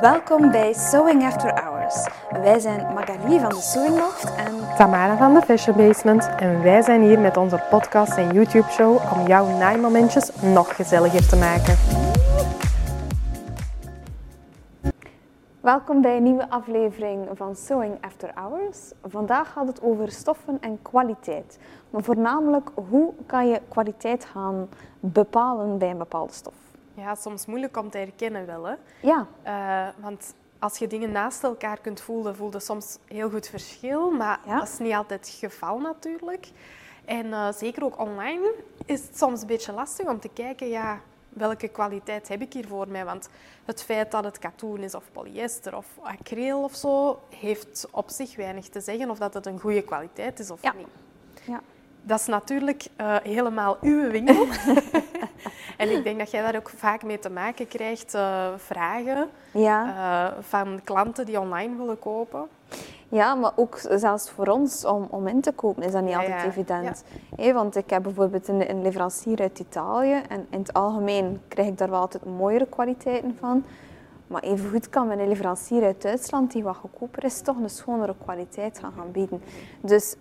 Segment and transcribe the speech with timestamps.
[0.00, 2.06] Welkom bij Sewing After Hours.
[2.30, 6.82] Wij zijn Magali van de Sewing Loft en Tamara van de Fashion Basement en wij
[6.82, 11.76] zijn hier met onze podcast en YouTube show om jouw naaimomentjes nog gezelliger te maken.
[15.60, 18.92] welkom bij een nieuwe aflevering van Sewing After Hours.
[19.02, 21.58] Vandaag gaat het over stoffen en kwaliteit.
[21.90, 24.68] Maar voornamelijk, hoe kan je kwaliteit gaan
[25.00, 26.67] bepalen bij een bepaalde stof?
[26.98, 28.64] Ja, soms moeilijk om te herkennen wel.
[28.64, 28.74] Hè?
[29.00, 29.26] Ja.
[29.42, 34.10] Eh, want als je dingen naast elkaar kunt voelen, voel je soms heel goed verschil.
[34.10, 34.58] Maar Ja.
[34.58, 36.50] dat is niet altijd het geval natuurlijk.
[37.04, 38.54] En eh, zeker ook online
[38.86, 42.66] is het soms een beetje lastig om te kijken, ja, welke kwaliteit heb ik hier
[42.66, 43.04] voor mij?
[43.04, 43.28] Want
[43.64, 48.36] het feit dat het katoen is of polyester of acryl of zo, heeft op zich
[48.36, 50.72] weinig te zeggen of dat het een goede kwaliteit is of Ja.
[50.72, 50.86] niet.
[51.44, 51.60] Ja.
[52.08, 54.46] Dat is natuurlijk eh, helemaal uw winkel.
[55.76, 59.86] en ik denk dat jij daar ook vaak mee te maken krijgt, eh, vragen Ja.
[59.86, 62.46] eh, van klanten die online willen kopen.
[63.08, 66.18] ja, maar ook zelfs voor ons om, om in te kopen is dat niet Ja,
[66.18, 66.46] altijd ja.
[66.48, 67.04] evident.
[67.54, 71.78] Want ik heb bijvoorbeeld een, een leverancier uit Italië en in het algemeen krijg ik
[71.78, 73.64] daar wel altijd mooiere kwaliteiten van.
[74.26, 78.78] Maar evengoed kan mijn leverancier uit Duitsland, die wat goedkoper is, toch een schonere kwaliteit
[78.78, 79.42] gaan, gaan bieden.
[79.80, 80.14] Dus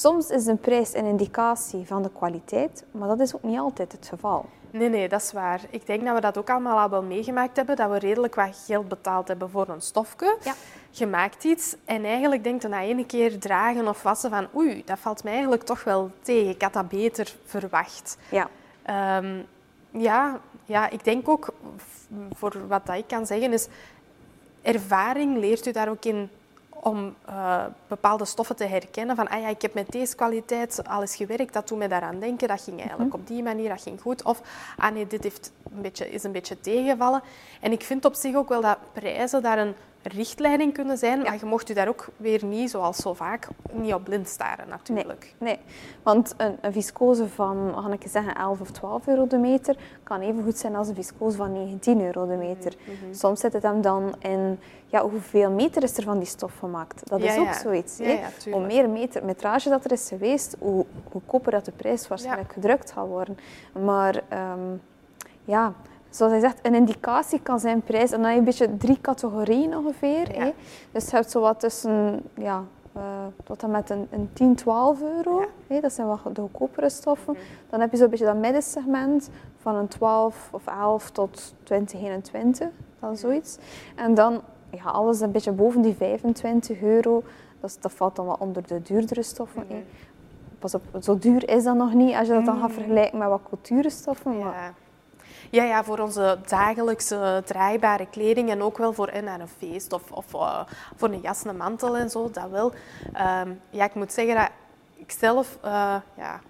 [0.00, 3.92] soms is een prijs een indicatie van de kwaliteit, maar dat is ook niet altijd
[3.92, 4.46] het geval.
[4.70, 5.60] Nee, nee, dat is waar.
[5.70, 8.64] Ik denk dat we dat ook allemaal al wel meegemaakt hebben, dat we redelijk wat
[8.66, 10.36] geld betaald hebben voor een stofje.
[10.44, 10.54] Ja.
[10.90, 14.82] Je maakt iets en eigenlijk denkt je na één keer dragen of wassen van oei,
[14.84, 16.50] dat valt mij eigenlijk toch wel tegen.
[16.50, 18.16] Ik had dat beter verwacht.
[18.28, 18.48] Ja,
[18.82, 19.42] Ehm,
[19.90, 21.54] ja, ja, ik denk ook,
[22.34, 23.68] voor wat dat ik kan zeggen, is
[24.62, 26.30] ervaring leert u daar ook in
[26.84, 29.16] om eh, bepaalde stoffen te herkennen.
[29.16, 32.20] Van, ah ja, ik heb met deze kwaliteit al eens gewerkt, dat doet mij daaraan
[32.20, 32.48] denken.
[32.48, 34.22] Dat ging eigenlijk op die manier, dat ging goed.
[34.22, 34.40] Of,
[34.76, 37.22] ah nee, dit heeft een beetje, is een beetje tegengevallen.
[37.60, 41.22] En ik vind op zich ook wel dat prijzen daar een richtleiding kunnen zijn.
[41.22, 44.68] Maar je mocht u daar ook weer niet, zoals zo vaak, niet op blind staren
[44.68, 45.34] natuurlijk.
[45.38, 45.58] nee.
[46.02, 50.20] Want een, een viscose van, ga ik zeggen, 11 of 12 euro de meter kan
[50.20, 52.72] even goed zijn als een viscose van 19 euro de meter.
[52.84, 56.58] Mhm, Soms zit het hem dan in ja, hoeveel meter is er van die stof
[56.58, 57.08] gemaakt.
[57.08, 57.58] Dat is Ja, ook ja.
[57.58, 57.96] zoiets.
[57.98, 62.08] Ja, ja, hoe meer meter, metrage dat er is geweest, hoe goedkoper dat de prijs
[62.08, 63.38] waarschijnlijk gedrukt gaat worden.
[63.84, 64.60] Maar ehm,
[65.44, 65.72] ja,
[66.12, 68.10] zoals hij zegt, een indicatie kan zijn prijs.
[68.12, 70.34] En dan heb je een beetje drie categorieën ongeveer.
[70.34, 70.40] Ja.
[70.44, 70.52] hè.
[70.92, 73.02] Dus je hebt zo wat tussen, ja, eh,
[73.44, 75.40] tot en met een, een 10, 12 euro.
[75.40, 75.46] Ja.
[75.66, 75.80] hè.
[75.80, 77.36] Dat zijn wat de goedkopere stoffen.
[77.70, 79.30] Dan heb je zo'n beetje dat middensegment
[79.60, 82.68] van een 12 of 11 tot 20, 21.
[83.00, 83.58] Dan zoiets.
[83.96, 84.40] En dan
[84.70, 87.22] ja, alles een beetje boven die 25 euro.
[87.60, 89.64] Dat, valt dan wel onder de duurdere stoffen.
[89.68, 89.84] hè.
[90.58, 92.74] Pas op, zo duur is dat nog niet als je dat dan gaat Mm.
[92.74, 94.38] vergelijken met wat cultuurstoffen.
[94.38, 94.74] Maar
[95.50, 95.64] Ja.
[95.64, 100.10] Ja, voor onze dagelijkse draaibare kleding en ook wel voor eh, naar een feest of,
[100.10, 100.60] of eh,
[100.96, 102.72] voor een jas, een mantel en zo, dat wel.
[103.12, 104.50] Ehm, ja, ik moet zeggen dat
[104.96, 106.40] ik zelf, eh, ja,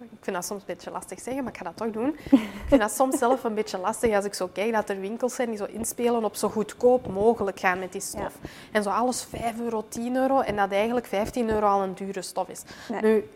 [0.00, 2.16] ik vind dat soms een beetje lastig zeggen, maar ik ga dat toch doen.
[2.30, 5.34] Ik vind dat soms zelf een beetje lastig als ik zo kijk dat er winkels
[5.34, 8.34] zijn die zo inspelen op zo goedkoop mogelijk gaan met die stof.
[8.72, 12.22] En zo alles 5 euro, 10 euro en dat eigenlijk 15 euro al een dure
[12.22, 12.62] stof is.
[12.88, 13.02] Nee.
[13.02, 13.28] Nu,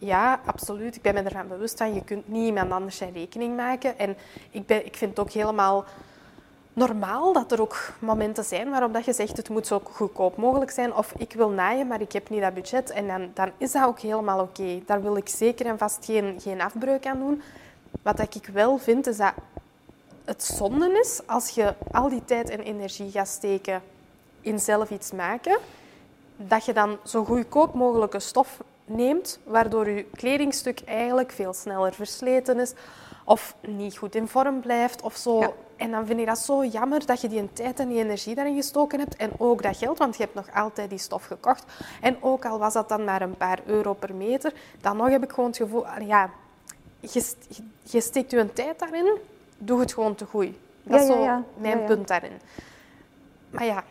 [0.00, 0.96] ja, absoluut.
[0.96, 3.98] Ik ben me ervan bewust van, je kunt niet iemand anders zijn rekening maken.
[3.98, 4.16] En
[4.50, 5.84] ik, ben, ik vind het ook helemaal
[6.72, 10.70] normaal dat er ook momenten zijn waarop dat je zegt, het moet zo goedkoop mogelijk
[10.70, 10.94] zijn.
[10.94, 12.90] Of ik wil naaien, maar ik heb niet dat budget.
[12.90, 14.82] En dan, dan is dat ook helemaal oké.
[14.86, 17.42] Daar wil ik zeker en vast geen, geen afbreuk aan doen.
[18.02, 19.32] Wat ik wel vind, is dat
[20.24, 23.82] het zonde is als je al die tijd en energie gaat steken
[24.40, 25.58] in zelf iets maken,
[26.36, 28.60] dat je dan zo goedkoop mogelijke stof
[28.90, 32.72] neemt, waardoor je kledingstuk eigenlijk veel sneller versleten is
[33.24, 35.40] of niet goed in vorm blijft of zo.
[35.40, 35.52] Ja.
[35.76, 38.54] En dan vind ik dat zo jammer dat je die tijd en die energie daarin
[38.54, 41.64] gestoken hebt en ook dat geld, want je hebt nog altijd die stof gekocht.
[42.00, 45.22] En ook al was dat dan maar een paar euro per meter, dan nog heb
[45.22, 46.30] ik gewoon het gevoel, ah, ja,
[47.00, 47.34] je,
[47.82, 49.16] je steekt je tijd daarin,
[49.58, 50.48] doe het gewoon te goed.
[50.82, 52.40] Dat is ja, zo mijn punt daarin.
[53.50, 53.84] Maar ja,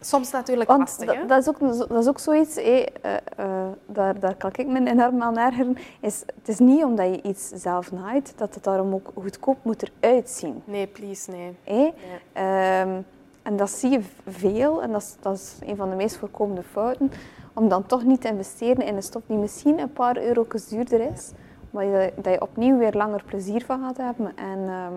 [0.00, 1.26] soms natuurlijk Want lastig, dat, hè?
[1.26, 4.90] dat, is ook, dat is ook zoiets, hé, eh, eh, daar, daar kan ik me
[4.90, 5.76] enorm aan ergeren.
[6.00, 9.90] Is, het is niet omdat je iets zelf naait, dat het daarom ook goedkoop moet
[10.00, 10.62] eruit zien.
[10.64, 11.56] Nee, please, nee.
[11.64, 11.74] hé.
[11.74, 11.92] Nee.
[12.32, 13.00] Ehm,
[13.42, 16.62] en dat zie je veel, en dat is, dat is een van de meest voorkomende
[16.62, 17.10] fouten,
[17.54, 21.00] om dan toch niet te investeren in een stof die misschien een paar eurotjes duurder
[21.00, 21.30] is,
[21.70, 24.36] maar je, dat je opnieuw weer langer plezier van gaat hebben.
[24.36, 24.94] En ehm,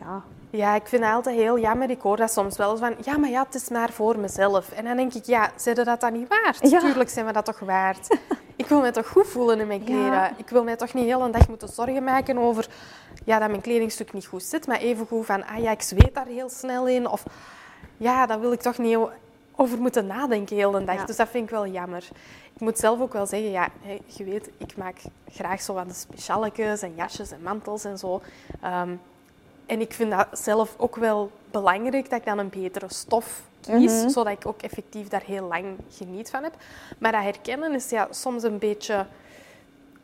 [0.00, 1.90] ja, Ja, ik vind het altijd heel jammer.
[1.90, 4.70] Ik hoor dat soms wel van, ja, maar ja, het is maar voor mezelf.
[4.70, 6.70] En dan denk ik, ja, zijn we dat dan niet waard?
[6.70, 6.80] Ja.
[6.80, 8.18] Tuurlijk zijn we dat toch waard.
[8.56, 10.34] ik wil mij toch goed voelen in mijn kleren.
[10.36, 12.68] Ik wil mij toch niet heel een dag moeten zorgen maken over
[13.24, 16.14] ja, dat mijn kledingstuk niet goed zit, maar even goed van, ah ja, ik zweet
[16.14, 17.08] daar heel snel in.
[17.08, 17.24] Of
[17.96, 18.98] ja, daar wil ik toch niet
[19.56, 21.04] over moeten nadenken heel de dag.
[21.04, 22.08] Dus dat vind ik wel jammer.
[22.54, 23.68] Ik moet zelf ook wel zeggen, ja,
[24.06, 24.96] je weet, ik maak
[25.28, 28.20] graag zo wat de specialetjes en jasjes en mantels en zo.
[28.60, 28.90] Ehm,
[29.70, 33.92] en ik vind dat zelf ook wel belangrijk dat ik dan een betere stof kies,
[33.92, 34.08] mhm.
[34.08, 36.54] zodat ik ook effectief daar heel lang geniet van heb.
[36.98, 39.06] Maar dat herkennen is ja, soms een beetje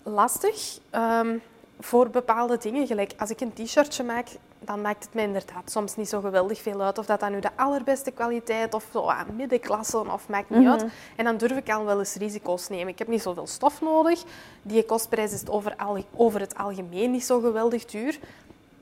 [0.02, 1.42] lastig um,
[1.80, 2.86] voor bepaalde dingen.
[2.86, 4.28] Gelijk als ik een t-shirtje maak,
[4.58, 7.40] dan maakt het mij inderdaad soms niet zo geweldig veel uit of dat dan nu
[7.40, 10.82] de allerbeste kwaliteit of zo aan middenklasse of maakt niet uit.
[10.82, 10.90] Mhm.
[11.16, 12.88] En dan durf ik al wel eens risico's nemen.
[12.88, 14.22] Ik heb niet zoveel stof nodig.
[14.62, 15.76] Die kostprijs is over,
[16.14, 18.18] over het algemeen niet zo geweldig duur.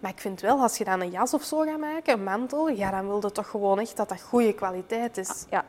[0.04, 2.68] Maar ik vind wel, als je dan een jas of zo gaat maken, een mantel,
[2.68, 5.44] ja, dan wil je toch gewoon echt dat dat goede kwaliteit is.
[5.50, 5.64] Ja.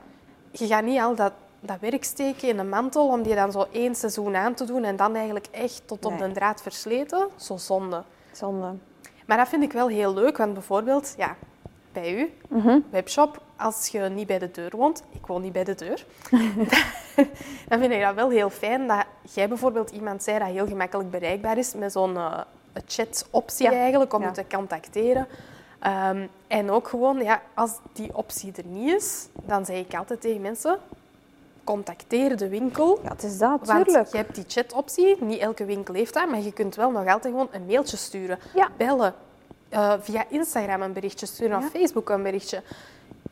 [0.52, 3.66] Je gaat niet al dat, dat werk steken in een mantel om die dan zo
[3.72, 7.28] één seizoen aan te doen en dan eigenlijk echt tot op de draad versleten.
[7.36, 8.04] Zo zonde.
[8.32, 8.74] Zonde.
[9.26, 11.36] Maar dat vind ik wel heel leuk, want bijvoorbeeld, ja,
[11.92, 15.64] bij u, mm webshop, als je niet bij de deur woont, ik woon niet bij
[15.64, 16.06] de deur,
[17.70, 21.12] dan vind ik dat wel heel fijn dat jij bijvoorbeeld iemand zei dat heel gemakkelijk
[21.12, 22.40] bereikbaar is met zo'n uh,
[22.86, 25.28] chat-optie eigenlijk om je te contacteren.
[25.80, 30.22] Ehm, en ook gewoon, ja, als die optie er niet is, dan zeg ik altijd
[30.22, 30.80] tegen mensen,
[31.64, 33.00] contacteer de winkel.
[33.04, 36.42] Ja, het is dat, Want je hebt die chat-optie, niet elke winkel heeft dat, maar
[36.42, 38.70] je kunt wel nog altijd gewoon een mailtje sturen, ja.
[38.78, 39.14] bellen,
[39.70, 42.62] uh, via Instagram een berichtje sturen of Facebook een berichtje.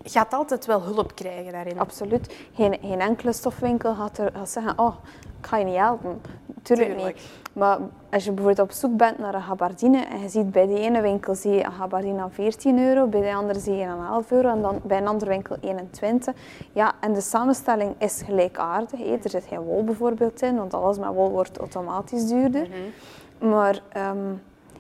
[0.04, 1.80] Je gaat altijd wel hulp krijgen daarin.
[1.80, 2.36] Absoluut.
[2.54, 4.96] Geen, geen enkele stofwinkel gaat, er, gaat zeggen, oh,
[5.40, 6.22] ik ga je niet helpen.
[6.64, 7.30] Tuurlijk, niet.
[7.54, 7.80] Maar
[8.12, 11.02] als je bijvoorbeeld op zoek bent naar een gabardine en je ziet bij de ene
[11.02, 14.32] winkel zie je een gabardine aan 14 euro, bij de andere zie je een 11
[14.32, 16.34] euro en dan bij een andere winkel 21.
[16.72, 19.00] Ja, en de samenstelling is gelijkaardig.
[19.00, 22.68] Er zit geen wol bijvoorbeeld in, want alles met wol wordt automatisch duurder.
[22.68, 23.50] Mhm.
[23.50, 24.34] Maar ehm,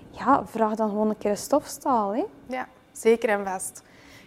[0.09, 2.15] ja, vraag dan gewoon een keer een stofstaal.
[2.15, 2.23] Hè?
[2.45, 3.83] Ja, zeker en vast.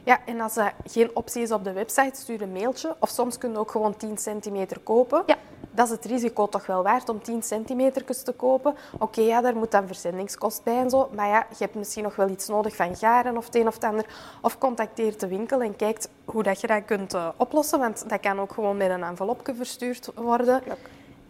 [0.06, 2.96] Ja, en als er geen optie is op de website, stuur een mailtje.
[2.98, 5.22] Of soms kun je ook gewoon 10 centimeter kopen.
[5.26, 5.36] Ja.
[5.70, 8.74] Dat is het risico toch wel waard om 10 centimeter te kopen.
[8.98, 11.10] Oké, ja, daar moet dan verzendingskost bij en zo.
[11.14, 13.74] Maar ja, je hebt misschien nog wel iets nodig van garen of het een of
[13.74, 14.06] het ander.
[14.42, 17.78] Of contacteer de winkel en kijkt hoe dat je dat kunt uh, oplossen.
[17.78, 20.62] Want dat kan ook gewoon met een envelopje verstuurd worden.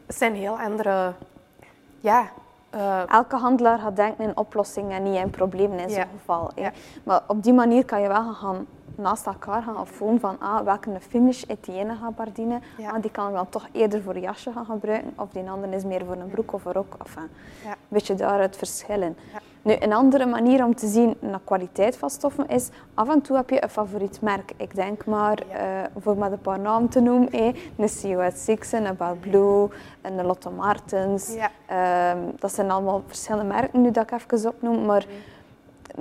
[0.07, 1.13] Het zijn heel andere...
[2.01, 2.31] Ja,
[2.75, 6.51] uh, Elke handelaar gaat denken in oplossingen en niet in problemen in zo'n geval.
[6.55, 6.73] Ja.
[7.05, 11.01] Maar op die manier kan je wel gaan naast elkaar gaan afvoeren van ah, welke
[11.01, 11.43] finish
[12.01, 12.61] gabardine.
[12.77, 12.91] Ja.
[12.91, 15.13] Ah, die kan ik dan toch eerder voor een jasje gaan gebruiken.
[15.17, 16.97] Of die andere is meer voor een broek of een rok.
[16.99, 17.29] Enfin,
[17.65, 17.71] ja.
[17.71, 19.17] Een beetje daaruit verschillen.
[19.33, 19.41] Ja.
[19.67, 23.37] Nu, een andere manier om te zien naar kwaliteit van stoffen is af en toe
[23.37, 24.53] heb je een favoriet merk.
[24.57, 25.83] Ik denk maar, ja.
[25.83, 29.69] uh, voor met een paar namen te noemen, eh, een COS Sixen, een Bell Blue,
[30.03, 31.35] een Lotte Martens.
[31.35, 35.15] Um, dat zijn allemaal verschillende merken nu dat ik even opnoem, maar mm.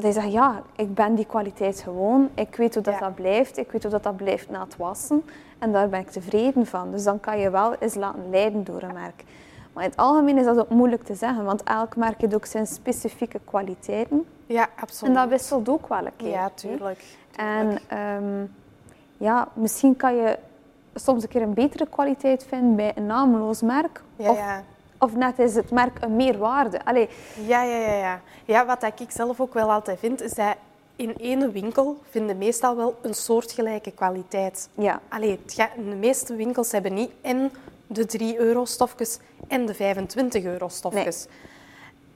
[0.02, 2.30] Die zeggen ja, ik ben die kwaliteit gewoon.
[2.34, 3.58] Ik weet hoe dat, dat blijft.
[3.58, 5.24] Ik weet hoe dat, dat blijft na het wassen.
[5.60, 6.92] En daar ben ik tevreden van.
[6.92, 9.24] Dus dan kan je wel eens laten leiden door een merk.
[9.74, 12.46] Maar in het algemeen is dat ook moeilijk te zeggen, want elk merk heeft ook
[12.46, 14.26] zijn specifieke kwaliteiten.
[14.46, 15.16] Ja, absoluut.
[15.16, 16.30] En dat wisselt ook wel een keer.
[16.30, 17.04] Ja, tuurlijk.
[17.36, 18.54] En um,
[19.18, 20.38] ja, misschien kan je
[20.94, 24.02] soms een keer een betere kwaliteit vinden bij een naamloos merk.
[24.16, 24.64] Ja, of, ja.
[24.98, 26.86] Of net is het merk een meerwaarde.
[26.86, 27.10] Allee.
[27.46, 28.22] Ja, ja, ja, ja.
[28.46, 30.56] Ja, wat ik zelf ook wel altijd vind, is dat
[30.96, 34.70] in ene winkel vinden meestal wel een soortgelijke kwaliteit.
[34.74, 35.02] Ja.
[35.10, 35.40] Allee,
[35.75, 37.52] de meeste winkels hebben niet en
[37.88, 41.28] de 3 euro stofjes en de 25 euro stofjes.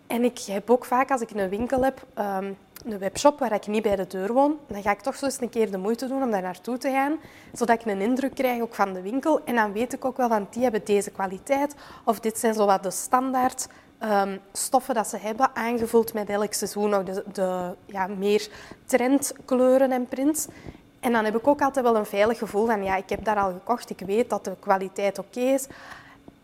[0.08, 3.68] En ik heb ook vaak, als ik een winkel heb, um, een webshop waar ik
[3.68, 6.08] niet bij de deur woon, dan ga ik toch zo eens een keer de moeite
[6.08, 7.20] doen om daar naartoe te gaan,
[7.54, 9.42] zodat ik een indruk krijg ook van de winkel.
[9.46, 12.66] En dan weet ik ook wel van, die hebben deze kwaliteit, of dit zijn zo
[12.66, 13.68] wat de standaard
[14.04, 18.50] um, stoffen dat ze hebben, aangevuld met elk seizoen de, de ja, meer
[18.86, 20.48] trendkleuren en prints.
[21.00, 23.38] En dan heb ik ook altijd wel een veilig gevoel van ja, ik heb daar
[23.38, 25.68] al gekocht, ik weet dat de kwaliteit oké is.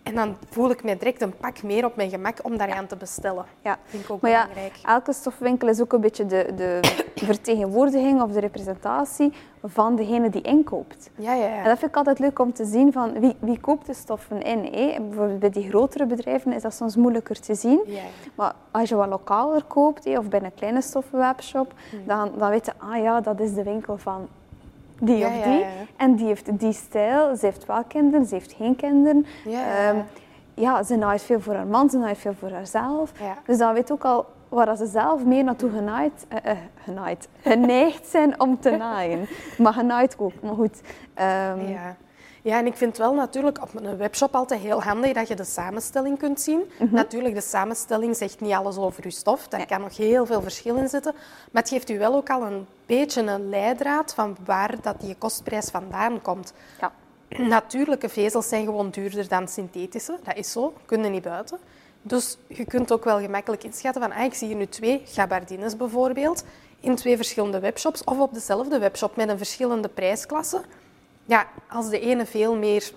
[0.05, 2.87] En dan voel ik me direct een pak meer op mijn gemak om daar aan
[2.87, 3.45] te bestellen.
[3.61, 3.77] Ja.
[3.85, 4.75] vind ik ook maar belangrijk.
[4.75, 6.79] Ja, elke stofwinkel is ook een beetje de, de
[7.25, 9.33] vertegenwoordiging of de representatie
[9.63, 11.09] van degene die inkoopt.
[11.15, 11.57] Ja, ja, ja.
[11.57, 14.41] En dat vind ik altijd leuk om te zien van wie, wie koopt de stoffen
[14.41, 14.63] in.
[14.63, 15.01] Hè?
[15.01, 17.81] Bijvoorbeeld bij die grotere bedrijven is dat soms moeilijker te zien.
[17.85, 18.01] Ja,
[18.35, 22.07] Maar als je wat lokaler koopt hè, of bij een kleine stoffenwebshop, hmm.
[22.07, 24.27] dan, dan weet je, ah ja, dat is de winkel van
[24.99, 25.59] die ja, of die.
[25.59, 27.35] Ja, en die heeft die stijl.
[27.35, 29.25] Ze heeft wel kinderen, ze heeft geen kinderen.
[29.45, 30.03] Ja, um,
[30.53, 33.11] ja ze naait veel voor haar man, ze naait veel voor haarzelf.
[33.45, 38.07] Dus dan weet ook al waar ze zelf meer naartoe genaaid, uh, uh, genaaid, geneigd
[38.07, 39.27] zijn om te naaien.
[39.63, 40.81] maar genaaid ook, maar goed.
[41.15, 41.95] Um, ja.
[42.45, 45.43] Ja, en ik vind wel natuurlijk op een webshop altijd heel handig dat je de
[45.43, 46.61] samenstelling kunt zien.
[46.91, 49.47] Natuurlijk, de samenstelling zegt niet alles over je stof.
[49.47, 51.13] Daar kan nog heel veel verschil in zitten.
[51.51, 55.15] Maar het geeft u wel ook al een beetje een leidraad van waar dat die
[55.17, 56.53] kostprijs vandaan komt.
[56.79, 56.91] Ja.
[57.29, 60.17] Natuurlijke vezels zijn gewoon duurder dan synthetische.
[60.23, 61.57] Dat is zo, kunnen niet buiten.
[62.01, 65.77] Dus je kunt ook wel gemakkelijk inschatten van, ah, ik zie hier nu twee gabardines
[65.77, 66.43] bijvoorbeeld,
[66.79, 70.61] in twee verschillende webshops of op dezelfde webshop met een verschillende prijsklasse.
[71.25, 72.91] Ja, als de ene veel meer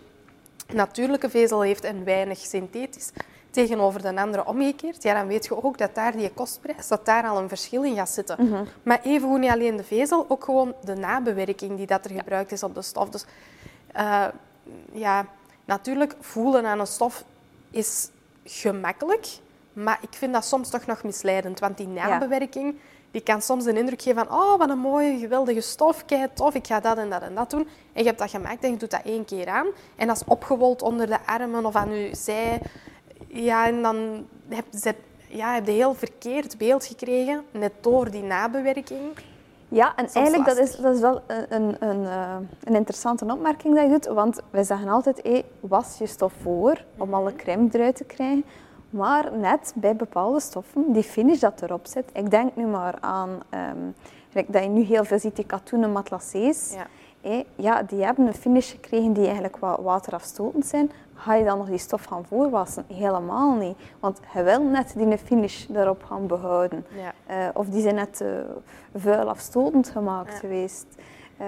[0.73, 3.11] natuurlijke vezel heeft en weinig synthetisch,
[3.51, 7.25] tegenover de andere omgekeerd, ja, dan weet je ook dat daar die kostprijs, dat daar
[7.25, 8.47] al een verschil in gaat zitten.
[8.47, 8.65] Mhm.
[8.83, 12.63] Maar evengoed niet alleen de vezel, ook gewoon de nabewerking die dat er gebruikt is
[12.63, 13.09] op de stof.
[13.09, 13.25] Dus
[13.97, 14.27] uh,
[14.93, 15.27] ja,
[15.65, 17.25] natuurlijk, voelen aan een stof
[17.71, 18.09] is
[18.45, 19.27] gemakkelijk,
[19.73, 22.79] maar ik vind dat soms toch nog misleidend, want die nabewerking
[23.11, 26.55] die kan soms een indruk geven van oh, wat een mooie, geweldige stof, kei tof,
[26.55, 27.69] ik ga dat en dat en dat doen.
[27.93, 29.67] En je hebt dat gemaakt en je doet dat één keer aan.
[29.97, 32.61] En dat is opgewold onder de armen of aan je zij.
[33.27, 34.95] Ja, en dan heb je,
[35.29, 39.19] ja, heb je heel verkeerd beeld gekregen, net door die nabewerking.
[39.69, 43.75] Ja, en eigenlijk dat is, dat is wel een, een, een, eh, een, interessante opmerking
[43.75, 44.07] dat je doet.
[44.07, 48.45] Want wij zeggen altijd, hey, was je stof voor om alle crème eruit te krijgen.
[48.91, 52.11] Maar net bij bepaalde stoffen, die finish dat erop zit.
[52.13, 53.31] Ik denk nu maar aan
[53.75, 53.95] um,
[54.47, 56.75] dat je nu heel veel ziet, die katoenen matelassés.
[57.21, 57.43] Ja.
[57.57, 60.91] ja, die hebben een finish gekregen die eigenlijk wat waterafstotend zijn.
[61.15, 62.85] Ga je dan nog die stof gaan voorwassen?
[62.93, 63.77] Helemaal niet.
[64.01, 66.87] Want je wil net die finish daarop gaan behouden.
[66.89, 67.13] Ja.
[67.37, 68.29] Uh, of die zijn net uh,
[68.95, 70.39] vuil afstotend gemaakt ja.
[70.39, 70.87] geweest.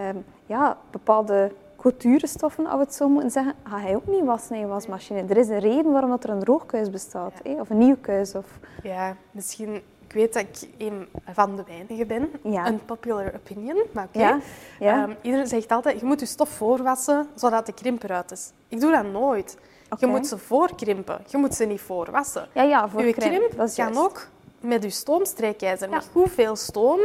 [0.08, 4.54] Um, ja, bepaalde couturestoffen, als we het zo moeten zeggen, ga hij ook niet wassen
[4.54, 5.24] in je wasmachine.
[5.28, 7.52] Er is een reden waarom dat er een droogkuis bestaat, ja.
[7.52, 8.34] of een nieuwkuis.
[8.34, 8.46] Of...
[8.82, 9.82] Ja, misschien...
[10.06, 12.30] Ik weet dat ik een van de weinigen ben.
[12.42, 12.66] Ja.
[12.66, 14.18] Een popular opinion, maar oké.
[14.18, 14.40] Okay.
[14.80, 15.02] Ja.
[15.02, 18.52] Um, iedereen zegt altijd, je moet je stof voorwassen, zodat de krimp eruit is.
[18.68, 19.56] Ik doe dat nooit.
[19.90, 20.08] Okay.
[20.08, 21.20] Je moet ze voorkrimpen.
[21.26, 22.48] Je moet ze niet voorwassen.
[22.52, 24.26] Ja, ja, voor je krimp kan ook
[24.60, 25.88] met je stoomstrijkijzer.
[25.88, 25.94] Ja.
[25.94, 27.00] Met hoeveel stoom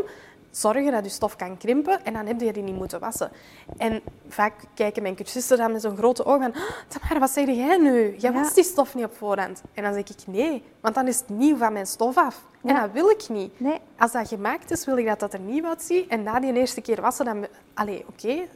[0.55, 3.31] zorgen dat je stof kan krimpen en dan heb je die niet moeten wassen.
[3.77, 7.45] En vaak kijken mijn cursisten dan met zo'n grote ogen van ah, Tamara, wat zeg
[7.45, 8.15] jij nu?
[8.17, 8.49] Jij ja.
[8.53, 9.61] die stof niet op voorhand.
[9.73, 12.43] En dan zeg ik nee, want dan is het nieuw van mijn stof af.
[12.63, 13.59] En dat wil ik niet.
[13.59, 13.79] Nee.
[13.97, 16.07] Als dat gemaakt is, wil ik dat dat er nieuw uitziet.
[16.07, 17.47] En na die eerste keer wassen, dan...
[17.73, 18.47] Allee, oké,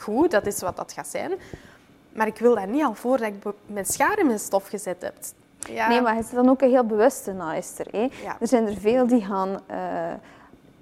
[0.00, 1.32] goed, dat is wat dat gaat zijn.
[2.12, 5.14] Maar ik wil dat niet al voordat ik mijn schaar in mijn stof gezet heb.
[5.58, 5.88] Ja.
[5.88, 7.86] Nee, maar het is dan ook een heel bewuste naaister.
[7.90, 8.08] Hè?
[8.40, 9.60] Er zijn er veel die gaan...
[9.70, 10.12] Uh,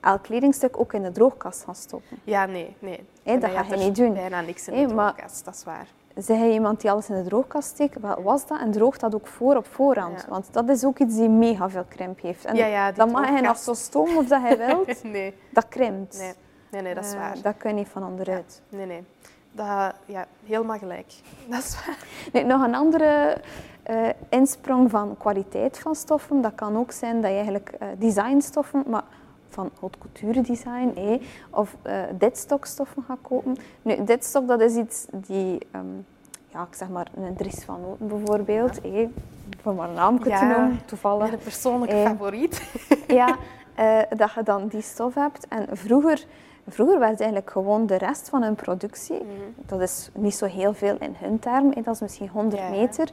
[0.02, 2.18] elk kledingstuk ook in de droogkast gaan stoppen.
[2.24, 2.76] Ja, nee.
[2.78, 3.04] nee.
[3.22, 4.14] Hey, dat ga je niet doen.
[4.14, 5.86] bijna niks in de droogkast, dat is waar.
[6.16, 8.60] Zeg je iemand die alles in de droogkast steekt, wat was dat?
[8.60, 10.26] En droogt dat ook voor op voorhand?
[10.28, 12.44] Want dat is ook iets die mega veel krimp heeft.
[12.44, 15.02] En ja, ja, dan mag hij nog zo stomen of dat hij wilt.
[15.02, 15.34] nee.
[15.50, 16.18] Dat krimpt.
[16.18, 16.32] Nee,
[16.70, 17.36] nee, nee dat is uh, waar.
[17.42, 18.62] Dat kun je niet van onderuit.
[18.68, 19.04] Nee, nee.
[19.52, 21.12] Dat, ja, helemaal gelijk.
[21.50, 21.98] Dat is waar.
[22.32, 23.36] Nee, nog een andere
[23.90, 26.40] uh, insprong van kwaliteit van stoffen.
[26.40, 28.84] Dat kan ook zijn dat je eigenlijk uh, designstoffen...
[28.86, 29.02] Maar
[29.52, 33.56] van haute couture design eh, of uh, ditstokstoffen gaan kopen.
[33.82, 36.06] Nu, ditstok dat is iets die, um,
[36.48, 38.90] ja, ik zeg maar een Dries van Noten bijvoorbeeld, ja.
[38.90, 39.08] eh,
[39.62, 41.32] voor maar een naam te noemen, toevallig.
[41.32, 42.62] Een persoonlijke eh, favoriet.
[43.20, 43.36] ja,
[43.78, 45.46] uh, dat je dan die stof hebt.
[45.48, 46.24] En vroeger,
[46.68, 49.54] vroeger werd eigenlijk gewoon de rest van hun productie, mm -hmm.
[49.66, 52.68] dat is niet zo heel veel in hun term, dat is misschien 100 ja.
[52.68, 53.10] meter,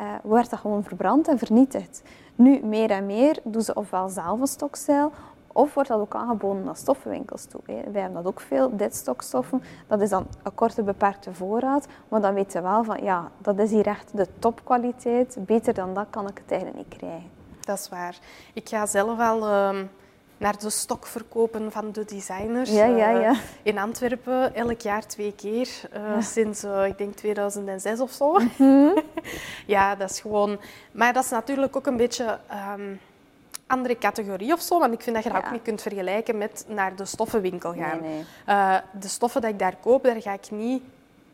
[0.00, 2.02] uh, werd dat gewoon verbrand en vernietigd.
[2.34, 5.12] Nu, meer en meer doen ze ofwel zelf een stokzeil,
[5.52, 7.60] of wordt dat ook aangeboden naar stoffenwinkels toe.
[7.66, 7.90] Hè.
[7.90, 9.62] Wij hebben dat ook veel, dit stokstoffen.
[9.86, 11.86] Dat is dan een korte beperkte voorraad.
[12.08, 15.36] Maar dan weten we wel van, ja, dat is hier echt de topkwaliteit.
[15.38, 17.30] Beter dan dat kan ik het eigenlijk niet krijgen.
[17.60, 18.18] Dat is waar.
[18.52, 19.78] Ik ga zelf al uh,
[20.36, 22.70] naar de stok verkopen van de designers.
[22.70, 23.30] Ja, ja, ja.
[23.30, 25.68] Uh, in Antwerpen, elk jaar twee keer.
[25.96, 26.20] Uh, ja.
[26.20, 28.38] Sinds, eh, ik denk, 2006 of zo.
[28.38, 29.02] Mm -hmm.
[29.66, 30.60] ja, dat is gewoon...
[30.92, 32.38] Maar dat is natuurlijk ook een beetje...
[32.78, 33.00] Um,
[33.70, 34.78] andere categorie of zo.
[34.78, 35.46] Want ik vind dat je dat ja.
[35.46, 38.00] ook niet kunt vergelijken met naar de stoffenwinkel gaan.
[38.00, 38.24] Nee, nee.
[38.48, 40.82] Uh, de stoffen die ik daar koop, daar ga ik niet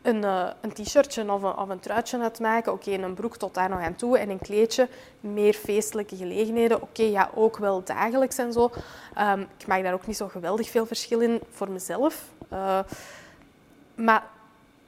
[0.01, 2.71] een, uh, een t-shirtje of een, of een truitje uit maken.
[2.71, 4.87] Oké, okay, een broek tot daar nog aan toe en een kleedje.
[5.19, 6.77] Meer feestelijke gelegenheden.
[6.81, 8.71] Oké, okay, ja, ook wel dagelijks en zo.
[9.19, 12.23] Um, ik maak daar ook niet zo geweldig veel verschil in voor mezelf.
[12.53, 12.79] Uh,
[13.95, 14.23] maar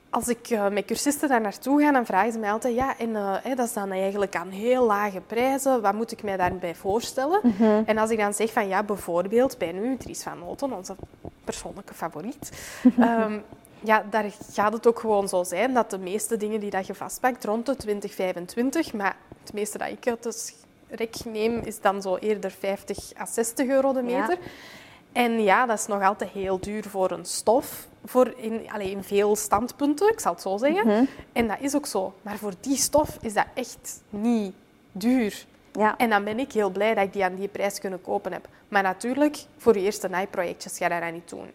[0.10, 3.10] als ik uh, met cursisten daar naartoe ga, dan vragen ze mij altijd, ja, en
[3.10, 6.75] uh, hey, dat is dan eigenlijk aan heel lage prijzen, wat moet ik mij daarbij
[6.75, 7.39] voorstellen?
[7.44, 7.84] Mm -hmm.
[7.86, 10.96] En als ik dan zeg van, ja, bijvoorbeeld bij nu, Dries van Noten, onze
[11.44, 12.51] persoonlijke favoriet,
[13.00, 13.44] um,
[13.80, 16.96] ja, daar gaat het ook gewoon zo zijn dat de meeste dingen die dat je
[16.96, 20.51] vastpakt rond de 2025, maar het meeste dat ik uit de
[20.89, 24.38] rek neem, is dan zo eerder 50 à 60 euro de meter.
[24.42, 24.48] Ja.
[25.12, 27.88] En ja, dat is nog altijd heel duur voor een stof.
[28.06, 30.88] Voor in, allee, in veel standpunten, ik zal het zo zeggen.
[30.88, 31.04] Mhm.
[31.34, 32.13] En dat is ook zo.
[32.22, 34.54] Maar voor die stof is dat echt niet
[34.92, 35.46] duur.
[35.72, 35.98] Ja.
[35.98, 38.48] En dan ben ik heel blij dat ik die aan die prijs kunnen kopen heb.
[38.68, 41.51] Maar natuurlijk, voor je eerste naaiprojectjes ga je dat niet doen.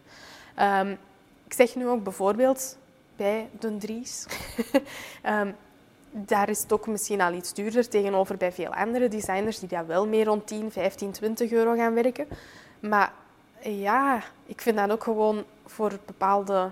[0.55, 0.91] Ehm,
[1.47, 2.77] ik zeg nu ook bijvoorbeeld
[3.17, 4.27] bij de Dries.
[5.23, 5.51] Ehm,
[6.11, 9.87] daar is het ook misschien al iets duurder tegenover bij veel andere designers die daar
[9.87, 12.27] wel meer rond 10, 15, 20 euro gaan werken.
[12.81, 13.13] Maar
[13.65, 16.71] ja, ik vind dat ook gewoon voor bepaalde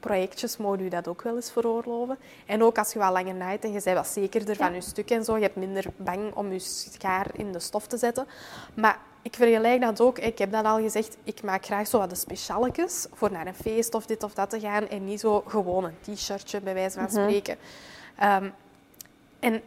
[0.00, 2.18] projectjes moet je dat ook wel eens veroorloven.
[2.46, 5.10] En ook als je wat langer naait en je bent wat zekerder van je stuk
[5.10, 8.26] en zo, je hebt minder bang om je schaar in de stof te zetten.
[8.74, 12.10] Maar ik vergelijk dat ook, ik heb dat al gezegd, ik maak graag zo wat
[12.10, 15.44] de specialetjes voor naar een feest of dit of dat te gaan en niet zo
[15.46, 17.56] gewoon een t-shirtje bij wijze van spreken.
[18.16, 18.48] Ehm,
[19.40, 19.62] en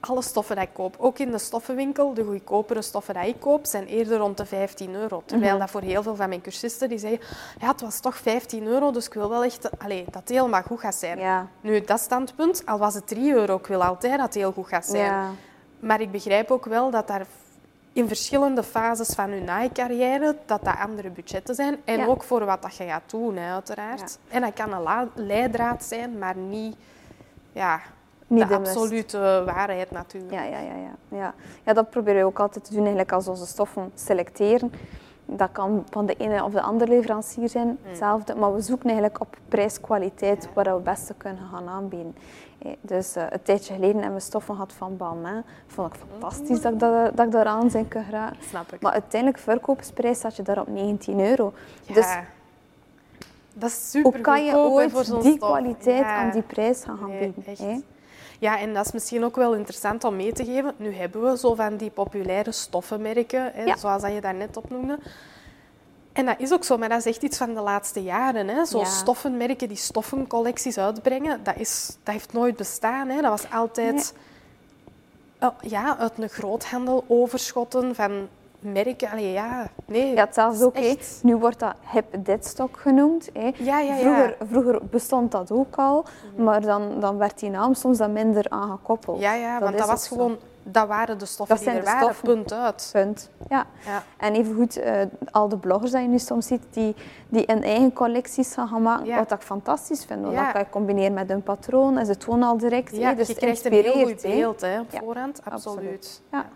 [0.00, 3.66] alle stoffen die ik koop, ook in de stoffenwinkel, de goedkopere stoffen die ik koop,
[3.66, 5.22] zijn eerder rond de 15 euro.
[5.26, 7.20] Terwijl dat voor heel veel van mijn cursisten die zeggen,
[7.60, 10.62] ja, het was toch 15 euro, dus ik wil wel echt allee, dat het helemaal
[10.62, 11.18] goed gaat zijn.
[11.18, 11.46] Ja.
[11.60, 14.68] Nu, dat standpunt, al was het 3 euro, ik wil altijd dat het heel goed
[14.68, 15.04] gaat zijn.
[15.04, 15.30] Ja.
[15.80, 17.26] Maar ik begrijp ook wel dat daar
[17.92, 21.80] in verschillende fases van je naaicarrière, dat dat andere budgetten zijn.
[21.84, 22.06] En Ja.
[22.06, 24.18] ook voor wat dat je gaat doen, hè, uiteraard.
[24.28, 26.76] En dat kan een leidraad zijn, maar niet,
[27.52, 27.80] ja,
[28.30, 30.32] Niet de, absolute waarheid natuurlijk.
[30.32, 31.34] Ja, ja, ja, ja, ja.
[31.64, 34.72] ja, dat proberen we ook altijd te doen, eigenlijk als onze stoffen selecteren.
[35.26, 38.34] Dat kan van de ene of de andere leverancier zijn, hetzelfde.
[38.34, 42.14] Maar we zoeken eigenlijk op prijs-kwaliteit waar we het beste kunnen gaan aanbieden.
[42.58, 45.44] Eh, Dus eh, een tijdje geleden hebben we stoffen gehad van Balmain.
[45.66, 48.36] Vond ik fantastisch dat ik, dat, dat ik daaraan zijn kan geraken.
[48.48, 48.80] Snap ik.
[48.80, 51.52] Maar uiteindelijk, verkoopsprijs, staat je daar op 19 euro.
[51.86, 52.16] Ja, Dus
[53.54, 55.36] dat is super hoe kan je ooit die stof.
[55.38, 56.16] kwaliteit Ja.
[56.16, 57.68] aan die prijs gaan, gaan Nee, bieden?
[57.68, 57.82] echt.
[58.40, 60.74] Ja, en dat is misschien ook wel interessant om mee te geven.
[60.76, 63.76] Nu hebben we zo van die populaire stoffenmerken, hè, Ja.
[63.76, 64.98] zoals dat je daar net opnoemde.
[66.12, 68.48] En dat is ook zo, maar dat is echt iets van de laatste jaren.
[68.48, 68.64] Hè.
[68.64, 68.84] Zo Ja.
[68.84, 73.08] stoffenmerken die stoffencollecties uitbrengen, dat, is, dat heeft nooit bestaan.
[73.08, 73.20] Hè.
[73.20, 74.14] Dat was altijd
[75.40, 78.28] oh, ja, uit een groothandel overschotten van
[78.60, 79.10] merken.
[79.10, 80.14] Allee, ja, nee.
[80.14, 80.74] Ja, hetzelfde ook.
[80.74, 83.28] echt- Nu wordt dat hip deadstock genoemd.
[83.32, 83.50] hè.
[83.56, 83.96] Ja, ja, ja.
[84.00, 86.04] Vroeger, vroeger bestond dat ook al,
[86.36, 89.20] maar dan, dan werd die naam soms dan minder aangekoppeld.
[89.20, 90.36] Ja, ja, want dat was gewoon...
[90.62, 92.24] Dat waren de stoffen Dat die zijn er waren, stoffen.
[92.34, 92.88] punt uit.
[92.92, 93.30] Punt.
[93.48, 93.66] Ja.
[93.86, 94.02] Ja.
[94.16, 96.94] En evengoed, eh al de bloggers die je nu soms ziet, die,
[97.28, 99.16] die hun eigen collecties gaan gaan maken, Ja.
[99.16, 100.22] wat ik fantastisch vind.
[100.22, 102.96] Want dat kan je combineren met een patroon en ze tonen al direct.
[102.96, 105.40] Ja, dus je krijgt een heel goed beeld hè, op voorhand.
[105.44, 105.76] absoluut.
[105.76, 106.22] Absoluut.
[106.30, 106.46] Ja.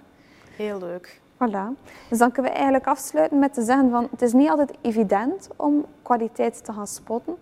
[0.56, 1.20] Heel leuk.
[1.48, 1.82] Voilà.
[2.08, 5.48] Dus dan kunnen we eigenlijk afsluiten met te zeggen van het is niet altijd evident
[5.56, 7.36] om kwaliteit te gaan spotten.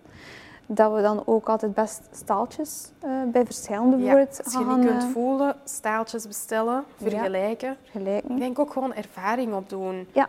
[0.65, 4.79] Dat we dan ook altijd best staaltjes eh, bij verschillende Ja, bijvoorbeeld als je gaan
[4.79, 7.77] niet kunt eh, voelen, staaltjes bestellen, vergelijken.
[7.83, 8.31] vergelijken.
[8.31, 10.07] Ik denk ook gewoon ervaring opdoen.
[10.11, 10.27] Ja.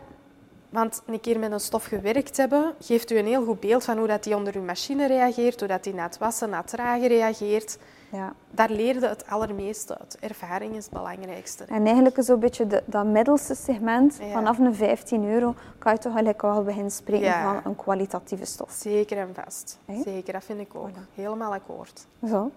[0.69, 3.99] Want een keer met een stof gewerkt hebben, geeft u een heel goed beeld van
[3.99, 6.67] hoe dat die onder uw machine reageert, hoe dat die na het wassen, na het
[6.67, 7.79] dragen reageert.
[8.15, 8.33] Ja.
[8.51, 10.17] Daar leerde het allermeeste uit.
[10.21, 11.65] Ervaring is het belangrijkste.
[11.65, 14.31] En eigenlijk is zo'n beetje de, dat middelste segment, Ja.
[14.33, 17.43] vanaf een 15 euro, kan je toch eigenlijk wel beginnen spreken Ja.
[17.53, 18.71] van een kwalitatieve stof.
[18.71, 19.79] Zeker en vast.
[20.05, 20.89] Zeker, dat vind ik ook.
[21.15, 22.07] Helemaal akkoord.
[22.29, 22.51] Zo.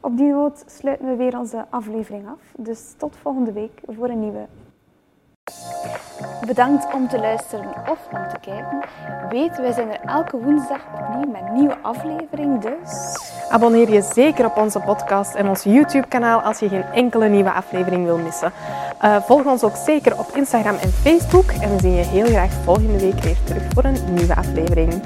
[0.00, 2.38] Op die noot sluiten we weer onze aflevering af.
[2.56, 4.46] Dus tot volgende week voor een nieuwe.
[6.46, 8.84] Bedankt om te luisteren of om te kijken.
[9.30, 12.60] Weet, wij zijn er elke woensdag opnieuw met een nieuwe aflevering.
[12.60, 13.16] Dus
[13.50, 18.04] Abonneer je zeker op onze podcast en ons YouTube-kanaal als je geen enkele nieuwe aflevering
[18.04, 18.52] wil missen.
[19.00, 22.52] Eh, volg ons ook zeker op Instagram en Facebook en we zien je heel graag
[22.64, 25.02] volgende week weer terug voor een nieuwe aflevering.